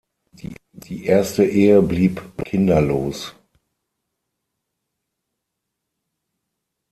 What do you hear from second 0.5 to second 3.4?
Die erste Ehe blieb kinderlos.